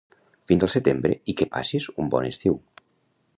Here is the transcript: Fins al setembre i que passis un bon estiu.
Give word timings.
Fins 0.51 0.63
al 0.67 0.71
setembre 0.75 1.11
i 1.33 1.35
que 1.41 1.47
passis 1.57 1.87
un 2.05 2.11
bon 2.15 2.31
estiu. 2.31 2.59